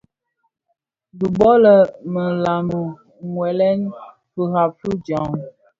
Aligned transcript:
Dhi 1.17 1.27
bō 1.37 1.49
lè 1.63 1.75
më 2.13 2.23
lami 2.43 2.81
wuèle 3.33 3.69
firab 4.33 4.69
fi 4.79 4.89
djaň. 5.05 5.31